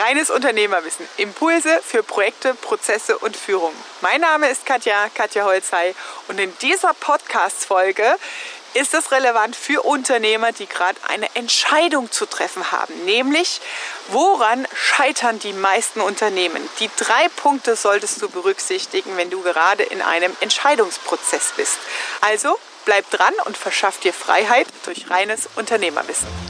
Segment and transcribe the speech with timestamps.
[0.00, 1.06] Reines Unternehmerwissen.
[1.18, 3.74] Impulse für Projekte, Prozesse und Führung.
[4.00, 5.94] Mein Name ist Katja, Katja Holzei
[6.28, 8.16] und in dieser Podcast-Folge
[8.72, 12.94] ist es relevant für Unternehmer, die gerade eine Entscheidung zu treffen haben.
[13.04, 13.60] Nämlich,
[14.08, 16.66] woran scheitern die meisten Unternehmen?
[16.78, 21.78] Die drei Punkte solltest du berücksichtigen, wenn du gerade in einem Entscheidungsprozess bist.
[22.22, 26.49] Also bleib dran und verschaff dir Freiheit durch reines Unternehmerwissen.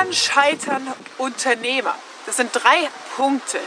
[0.00, 1.94] Woran scheitern Unternehmer?
[2.24, 3.60] Das sind drei Punkte.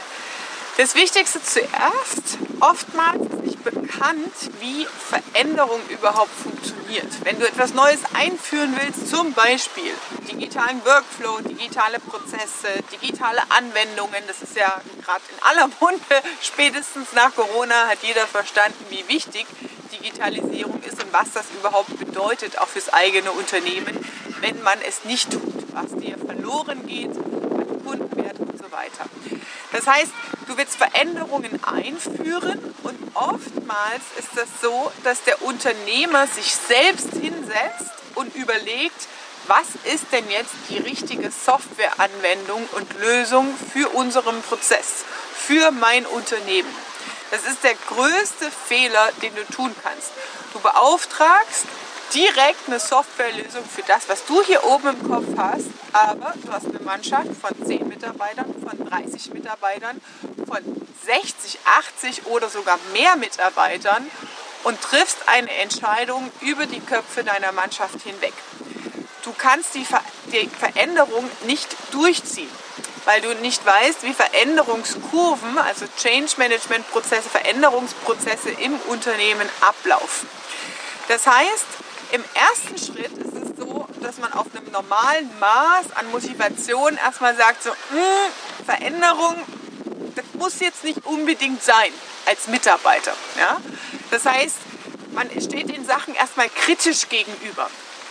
[0.78, 7.24] Das Wichtigste zuerst, oftmals ist nicht bekannt, wie Veränderung überhaupt funktioniert.
[7.24, 9.94] Wenn du etwas Neues einführen willst, zum Beispiel
[10.32, 16.02] digitalen Workflow, digitale Prozesse, digitale Anwendungen, das ist ja gerade in aller Munde,
[16.42, 19.46] spätestens nach Corona hat jeder verstanden, wie wichtig
[19.92, 24.04] Digitalisierung ist und was das überhaupt bedeutet, auch fürs eigene Unternehmen,
[24.42, 29.06] wenn man es nicht tut, was dir verloren geht an Kundenwert und so weiter.
[29.72, 30.12] Das heißt,
[30.48, 37.92] du willst Veränderungen einführen und oftmals ist das so, dass der Unternehmer sich selbst hinsetzt
[38.16, 39.08] und überlegt,
[39.48, 45.04] was ist denn jetzt die richtige Softwareanwendung und Lösung für unseren Prozess,
[45.36, 46.70] für mein Unternehmen.
[47.32, 50.12] Das ist der größte Fehler, den du tun kannst.
[50.54, 51.66] Du beauftragst
[52.14, 56.68] direkt eine Softwarelösung für das, was du hier oben im Kopf hast, aber du hast
[56.68, 60.00] eine Mannschaft von 10 Mitarbeitern, von 30 Mitarbeitern,
[60.48, 60.60] von
[61.06, 61.60] 60,
[61.98, 64.10] 80 oder sogar mehr Mitarbeitern
[64.64, 68.34] und triffst eine Entscheidung über die Köpfe deiner Mannschaft hinweg.
[69.24, 72.50] Du kannst die, Ver die Veränderung nicht durchziehen
[73.06, 80.30] weil du nicht weißt, wie Veränderungskurven, also Change Management Prozesse, Veränderungsprozesse im Unternehmen ablaufen.
[81.10, 81.83] Das heißt,
[82.14, 87.36] im ersten Schritt ist es so, dass man auf einem normalen Maß an Motivation erstmal
[87.36, 89.36] sagt, so, hm, Veränderung,
[90.16, 91.92] das muss jetzt nicht unbedingt sein
[92.28, 93.14] als Mitarbeiter.
[93.40, 93.60] Ja?
[94.12, 94.58] Das heißt,
[95.14, 97.68] man steht den Sachen erstmal kritisch gegenüber.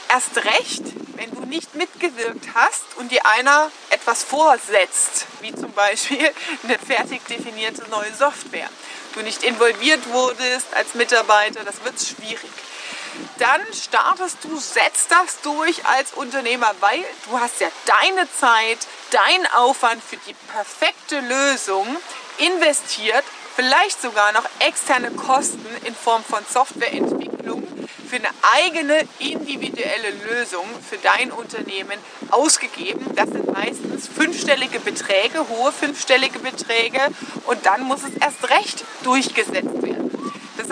[0.08, 0.82] Erst recht,
[1.14, 6.28] wenn du nicht mitgewirkt hast und dir einer etwas vorsetzt, wie zum Beispiel
[6.64, 8.68] eine fertig definierte neue Software.
[9.14, 12.50] Du nicht involviert wurdest als Mitarbeiter, das wird schwierig
[13.38, 18.78] dann startest du, setzt das durch als Unternehmer, weil du hast ja deine Zeit,
[19.10, 21.86] dein Aufwand für die perfekte Lösung
[22.38, 23.24] investiert,
[23.54, 27.66] vielleicht sogar noch externe Kosten in Form von Softwareentwicklung
[28.08, 31.98] für eine eigene individuelle Lösung für dein Unternehmen
[32.30, 33.06] ausgegeben.
[33.16, 37.00] Das sind meistens fünfstellige Beträge, hohe fünfstellige Beträge
[37.46, 39.91] und dann muss es erst recht durchgesetzt werden.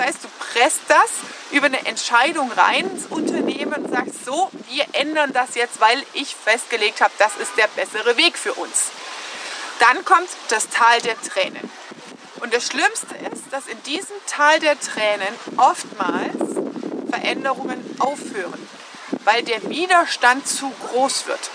[0.01, 1.11] Das heißt, du presst das
[1.51, 6.35] über eine Entscheidung rein ins Unternehmen und sagst so, wir ändern das jetzt, weil ich
[6.35, 8.93] festgelegt habe, das ist der bessere Weg für uns.
[9.79, 11.71] Dann kommt das Tal der Tränen.
[12.41, 16.49] Und das Schlimmste ist, dass in diesem Tal der Tränen oftmals
[17.11, 18.69] Veränderungen aufhören,
[19.25, 21.51] weil der Widerstand zu groß wird.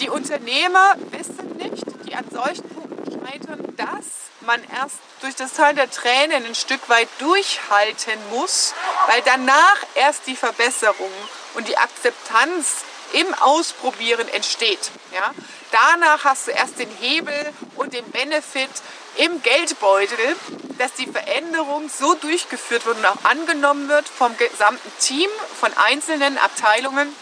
[0.00, 5.74] Die Unternehmer wissen nicht, die an solchen Punkten scheitern, dass man erst durch das Tal
[5.74, 8.74] der Tränen ein Stück weit durchhalten muss,
[9.08, 11.10] weil danach erst die Verbesserung
[11.54, 14.90] und die Akzeptanz im Ausprobieren entsteht.
[15.12, 15.32] Ja?
[15.70, 18.70] Danach hast du erst den Hebel und den Benefit
[19.16, 20.36] im Geldbeutel,
[20.78, 25.28] dass die Veränderung so durchgeführt wird und auch angenommen wird vom gesamten Team,
[25.58, 27.14] von einzelnen Abteilungen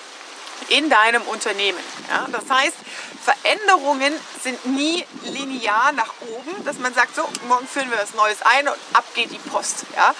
[0.68, 1.78] in deinem Unternehmen.
[2.08, 2.26] Ja?
[2.30, 2.76] Das heißt,
[3.24, 8.42] Veränderungen sind nie linear nach oben, dass man sagt, so, morgen führen wir was Neues
[8.42, 9.86] ein und ab geht die Post.
[9.96, 10.14] Ja?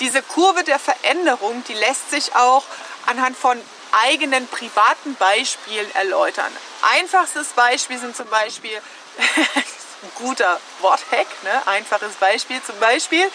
[0.00, 2.64] Diese Kurve der Veränderung, die lässt sich auch
[3.06, 3.60] anhand von
[4.04, 6.50] eigenen privaten Beispielen erläutern.
[6.82, 8.76] Einfachstes Beispiel sind zum Beispiel,
[9.18, 11.66] ein guter Worthack, ne?
[11.66, 13.30] einfaches Beispiel zum Beispiel,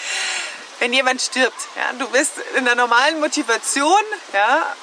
[0.80, 1.60] wenn jemand stirbt.
[1.76, 1.94] Ja?
[1.94, 4.02] Du bist in der normalen Motivation,
[4.34, 4.76] ja?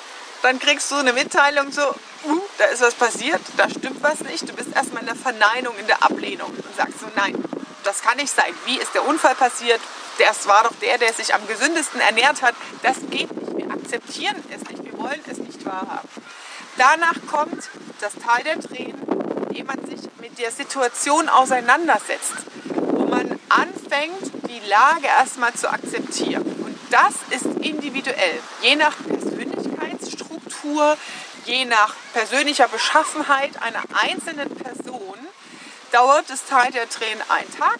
[0.43, 4.49] Dann kriegst du eine Mitteilung so, uh, da ist was passiert, da stimmt was nicht.
[4.49, 7.43] Du bist erstmal in der Verneinung, in der Ablehnung und sagst so, nein,
[7.85, 8.52] das kann nicht sein.
[8.67, 9.81] Wie ist der Unfall passiert?
[10.19, 12.55] Das war doch der, der sich am gesündesten ernährt hat.
[12.82, 13.56] Das geht nicht.
[13.56, 14.85] Wir akzeptieren es nicht.
[14.85, 16.08] Wir wollen es nicht wahrhaben.
[16.76, 17.69] Danach kommt
[18.00, 19.02] das Tal der Tränen,
[19.49, 22.34] indem man sich mit der Situation auseinandersetzt,
[22.64, 26.43] wo man anfängt, die Lage erstmal zu akzeptieren.
[26.64, 28.94] Und das ist individuell, je nach
[30.69, 30.97] Persönlichkeitsstruktur,
[31.44, 35.19] je nach persönlicher Beschaffenheit einer einzelnen Person
[35.93, 37.79] dauert das Teil der Tränen ein Tag,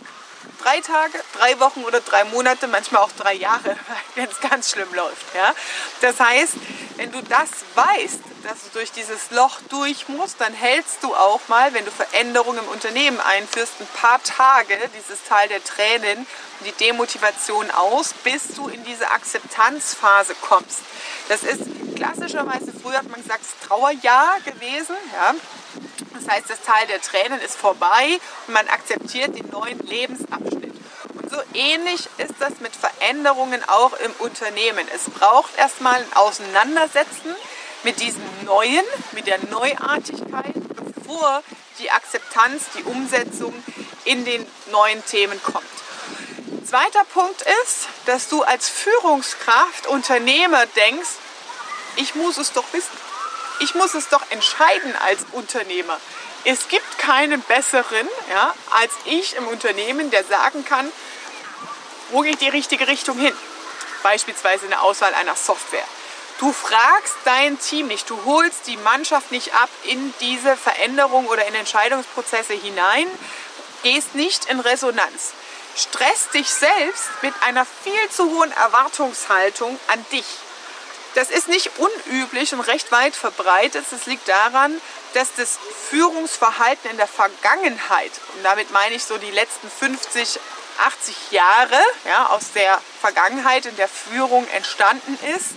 [0.63, 3.77] drei Tage, drei Wochen oder drei Monate, manchmal auch drei Jahre,
[4.15, 5.35] wenn es ganz schlimm läuft.
[5.35, 5.55] Ja?
[6.01, 6.55] Das heißt,
[6.97, 11.41] wenn du das weißt, dass du durch dieses Loch durch musst, dann hältst du auch
[11.49, 16.67] mal, wenn du Veränderungen im Unternehmen einführst, ein paar Tage dieses Teil der Tränen und
[16.67, 20.81] die Demotivation aus, bis du in diese Akzeptanzphase kommst.
[21.29, 21.61] Das ist
[21.99, 24.97] klassischerweise, früher hat man gesagt, Trauerjahr gewesen.
[25.13, 25.35] Ja?
[26.15, 30.75] Das heißt, das Teil der Tränen ist vorbei und man akzeptiert den neuen Lebensabschnitt.
[31.15, 34.87] Und so ähnlich ist das mit Veränderungen auch im Unternehmen.
[34.95, 37.35] Es braucht erstmal ein Auseinandersetzen
[37.83, 41.43] mit diesem Neuen, mit der Neuartigkeit, bevor
[41.79, 43.53] die Akzeptanz, die Umsetzung
[44.05, 45.65] in den neuen Themen kommt.
[46.65, 51.09] Zweiter Punkt ist, dass du als Führungskraft, Unternehmer denkst,
[51.99, 52.97] ich muss es doch wissen.
[53.61, 55.99] Ich muss es doch entscheiden als Unternehmer.
[56.45, 60.91] Es gibt keinen besseren ja, als ich im Unternehmen, der sagen kann,
[62.11, 63.37] wo geht die richtige Richtung hin.
[64.03, 65.85] Beispielsweise in der Auswahl einer Software.
[66.39, 71.45] Du fragst dein Team nicht, du holst die Mannschaft nicht ab in diese Veränderung oder
[71.47, 73.09] in Entscheidungsprozesse hinein,
[73.83, 75.33] gehst nicht in Resonanz.
[75.75, 80.27] Stress dich selbst mit einer viel zu hohen Erwartungshaltung an dich.
[81.15, 83.85] Das ist nicht unüblich und recht weit verbreitet.
[83.91, 84.81] Es liegt daran,
[85.15, 85.59] dass das
[85.91, 90.39] Führungsverhalten in der Vergangenheit, und damit meine ich so die letzten 50,
[90.79, 95.51] 80 Jahre ja, aus der Vergangenheit in der Führung entstanden ist,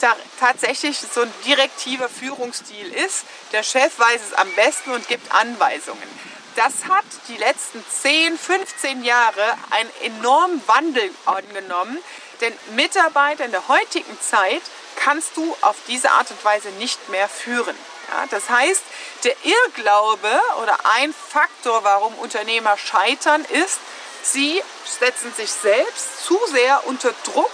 [0.00, 3.24] ta tatsächlich so ein direktiver Führungsstil ist.
[3.52, 6.37] Der Chef weiß es am besten und gibt Anweisungen.
[6.58, 11.96] Das hat die letzten 10, 15 Jahre einen enormen Wandel angenommen,
[12.40, 14.62] denn Mitarbeiter in der heutigen Zeit
[14.96, 17.76] kannst du auf diese Art und Weise nicht mehr führen.
[18.10, 18.82] Ja, das heißt,
[19.22, 23.78] der Irrglaube oder ein Faktor, warum Unternehmer scheitern, ist,
[24.24, 24.60] sie
[24.98, 27.52] setzen sich selbst zu sehr unter Druck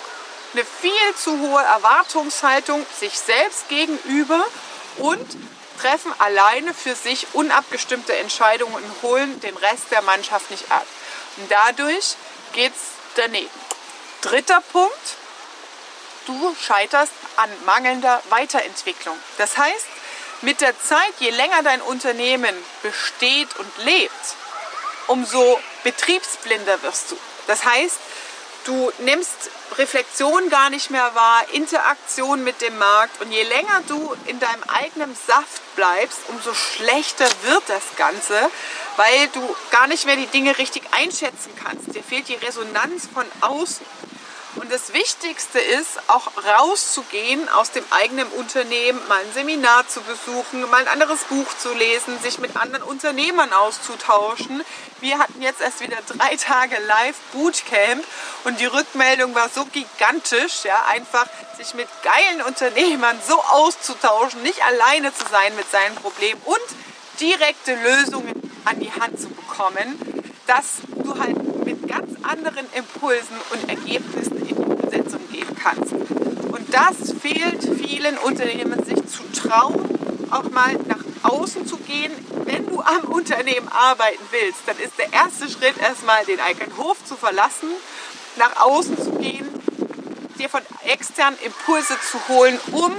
[0.54, 4.46] eine viel zu hohe Erwartungshaltung sich selbst gegenüber
[4.96, 5.26] und
[5.80, 10.86] treffen alleine für sich unabgestimmte Entscheidungen und holen den Rest der Mannschaft nicht ab.
[11.36, 12.16] Und dadurch
[12.52, 12.80] geht es
[13.16, 13.50] daneben.
[14.22, 15.16] Dritter Punkt,
[16.26, 19.16] du scheiterst an mangelnder Weiterentwicklung.
[19.38, 19.86] Das heißt,
[20.42, 24.12] mit der Zeit, je länger dein Unternehmen besteht und lebt,
[25.06, 27.18] umso betriebsblinder wirst du.
[27.46, 27.98] Das heißt,
[28.64, 34.16] Du nimmst Reflexion gar nicht mehr wahr, Interaktion mit dem Markt und je länger du
[34.24, 38.50] in deinem eigenen Saft bleibst, umso schlechter wird das Ganze,
[38.96, 41.94] weil du gar nicht mehr die Dinge richtig einschätzen kannst.
[41.94, 43.84] Dir fehlt die Resonanz von außen.
[44.56, 50.60] Und das Wichtigste ist, auch rauszugehen aus dem eigenen Unternehmen, mal ein Seminar zu besuchen,
[50.70, 54.62] mal ein anderes Buch zu lesen, sich mit anderen Unternehmern auszutauschen.
[55.00, 58.04] Wir hatten jetzt erst wieder drei Tage Live Bootcamp
[58.44, 61.26] und die Rückmeldung war so gigantisch, ja, einfach
[61.56, 67.74] sich mit geilen Unternehmern so auszutauschen, nicht alleine zu sein mit seinen Problemen und direkte
[67.74, 69.98] Lösungen an die Hand zu bekommen,
[70.46, 70.64] dass
[71.02, 74.43] du halt mit ganz anderen Impulsen und Ergebnissen
[75.34, 75.92] gehen kannst.
[75.92, 82.12] Und das fehlt vielen Unternehmen, sich zu trauen, auch mal nach außen zu gehen.
[82.44, 87.04] Wenn du am Unternehmen arbeiten willst, dann ist der erste Schritt erstmal den eigenen Hof
[87.04, 87.70] zu verlassen,
[88.36, 89.48] nach außen zu gehen,
[90.38, 92.92] dir von externen Impulse zu holen, um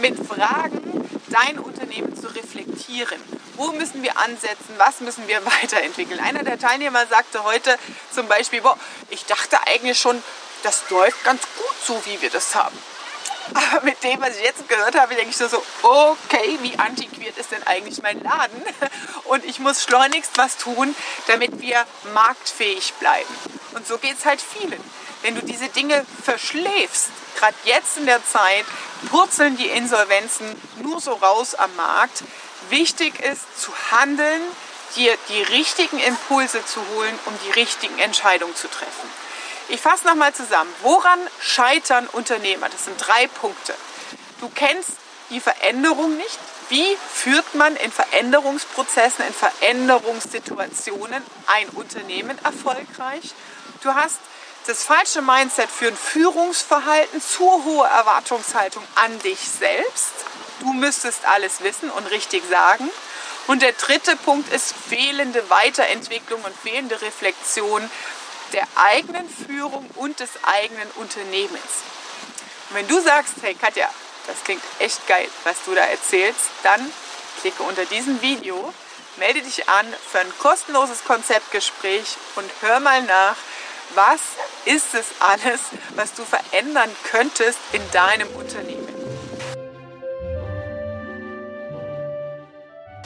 [0.00, 3.20] mit Fragen dein Unternehmen zu reflektieren.
[3.56, 4.74] Wo müssen wir ansetzen?
[4.76, 6.20] Was müssen wir weiterentwickeln?
[6.20, 7.76] Einer der Teilnehmer sagte heute
[8.14, 8.78] zum Beispiel, boah,
[9.10, 10.22] ich dachte eigentlich schon,
[10.62, 12.76] das läuft ganz gut so, wie wir das haben.
[13.54, 15.46] Aber mit dem, was ich jetzt gehört habe, denke ich so,
[15.82, 18.62] okay, wie antiquiert ist denn eigentlich mein Laden?
[19.24, 20.94] Und ich muss schleunigst was tun,
[21.26, 23.34] damit wir marktfähig bleiben.
[23.72, 24.82] Und so geht es halt vielen.
[25.22, 28.64] Wenn du diese Dinge verschläfst, gerade jetzt in der Zeit,
[29.10, 32.22] purzeln die Insolvenzen nur so raus am Markt.
[32.70, 34.42] Wichtig ist zu handeln,
[34.96, 39.27] dir die richtigen Impulse zu holen, um die richtigen Entscheidungen zu treffen.
[39.68, 40.72] Ich fasse nochmal zusammen.
[40.82, 42.68] Woran scheitern Unternehmer?
[42.70, 43.74] Das sind drei Punkte.
[44.40, 44.92] Du kennst
[45.30, 46.38] die Veränderung nicht.
[46.70, 53.34] Wie führt man in Veränderungsprozessen, in Veränderungssituationen ein Unternehmen erfolgreich?
[53.82, 54.18] Du hast
[54.66, 60.12] das falsche Mindset für ein Führungsverhalten, zu hohe Erwartungshaltung an dich selbst.
[60.60, 62.90] Du müsstest alles wissen und richtig sagen.
[63.46, 67.90] Und der dritte Punkt ist fehlende Weiterentwicklung und fehlende Reflexion
[68.52, 71.82] der eigenen Führung und des eigenen Unternehmens.
[72.70, 73.88] Und wenn du sagst, hey Katja,
[74.26, 76.92] das klingt echt geil, was du da erzählst, dann
[77.40, 78.72] klicke unter diesem Video
[79.18, 83.36] melde dich an für ein kostenloses Konzeptgespräch und hör mal nach,
[83.94, 84.20] was
[84.64, 85.60] ist es alles,
[85.96, 88.97] was du verändern könntest in deinem Unternehmen.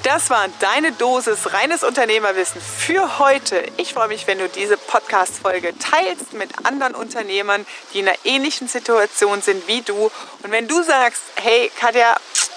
[0.02, 3.62] Das war deine Dosis reines Unternehmerwissen für heute.
[3.76, 8.66] Ich freue mich, wenn du diese Podcast-Folge teilst mit anderen Unternehmern, die in einer ähnlichen
[8.66, 10.10] Situation sind wie du.
[10.42, 12.16] Und wenn du sagst, hey Katja,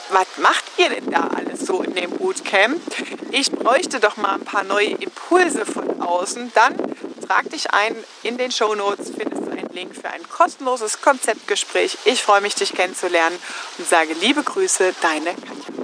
[0.10, 2.82] was macht ihr denn da alles so in dem Bootcamp?
[3.30, 6.52] Ich bräuchte doch mal ein paar neue Impulse von außen.
[6.56, 6.76] Dann
[7.28, 7.96] trag dich ein.
[8.24, 12.00] In den Show Notes findest du einen Link für ein kostenloses Konzeptgespräch.
[12.06, 13.38] Ich freue mich, dich kennenzulernen
[13.78, 15.75] und sage liebe Grüße, deine Katja.